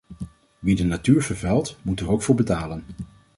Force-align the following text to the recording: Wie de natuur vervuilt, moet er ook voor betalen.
Wie 0.59 0.75
de 0.75 0.83
natuur 0.83 1.23
vervuilt, 1.23 1.75
moet 1.81 1.99
er 1.99 2.09
ook 2.09 2.21
voor 2.21 2.35
betalen. 2.35 2.83